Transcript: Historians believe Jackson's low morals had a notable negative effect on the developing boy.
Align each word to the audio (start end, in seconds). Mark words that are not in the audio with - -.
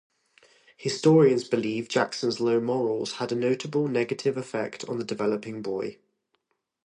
Historians 0.77 1.43
believe 1.47 1.87
Jackson's 1.87 2.39
low 2.39 2.59
morals 2.59 3.11
had 3.17 3.31
a 3.31 3.35
notable 3.35 3.87
negative 3.87 4.35
effect 4.35 4.83
on 4.89 4.97
the 4.97 5.03
developing 5.05 5.61
boy. 5.61 5.99